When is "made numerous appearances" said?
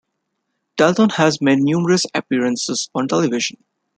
1.41-2.89